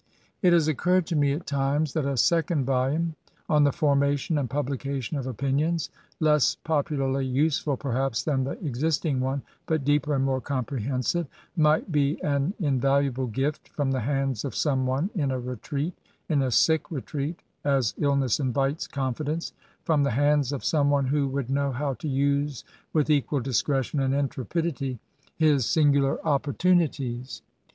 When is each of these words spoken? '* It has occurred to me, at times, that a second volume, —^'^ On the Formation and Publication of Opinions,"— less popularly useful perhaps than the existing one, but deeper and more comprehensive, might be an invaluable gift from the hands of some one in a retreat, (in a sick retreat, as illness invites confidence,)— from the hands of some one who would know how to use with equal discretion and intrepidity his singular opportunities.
'* 0.23 0.41
It 0.41 0.51
has 0.51 0.67
occurred 0.67 1.05
to 1.05 1.15
me, 1.15 1.31
at 1.33 1.45
times, 1.45 1.93
that 1.93 2.07
a 2.07 2.17
second 2.17 2.65
volume, 2.65 3.15
—^'^ 3.49 3.53
On 3.53 3.63
the 3.65 3.71
Formation 3.71 4.35
and 4.39 4.49
Publication 4.49 5.15
of 5.15 5.27
Opinions,"— 5.27 5.91
less 6.19 6.55
popularly 6.55 7.23
useful 7.23 7.77
perhaps 7.77 8.23
than 8.23 8.43
the 8.43 8.57
existing 8.65 9.19
one, 9.19 9.43
but 9.67 9.85
deeper 9.85 10.15
and 10.15 10.25
more 10.25 10.41
comprehensive, 10.41 11.27
might 11.55 11.91
be 11.91 12.19
an 12.23 12.55
invaluable 12.59 13.27
gift 13.27 13.67
from 13.69 13.91
the 13.91 13.99
hands 13.99 14.43
of 14.43 14.55
some 14.55 14.87
one 14.87 15.11
in 15.13 15.29
a 15.29 15.39
retreat, 15.39 15.93
(in 16.27 16.41
a 16.41 16.49
sick 16.49 16.89
retreat, 16.89 17.43
as 17.63 17.93
illness 17.99 18.39
invites 18.39 18.87
confidence,)— 18.87 19.53
from 19.83 20.01
the 20.01 20.09
hands 20.09 20.51
of 20.51 20.65
some 20.65 20.89
one 20.89 21.05
who 21.05 21.27
would 21.27 21.51
know 21.51 21.71
how 21.71 21.93
to 21.93 22.07
use 22.07 22.63
with 22.91 23.11
equal 23.11 23.39
discretion 23.39 23.99
and 23.99 24.15
intrepidity 24.15 24.97
his 25.35 25.63
singular 25.67 26.19
opportunities. 26.25 27.43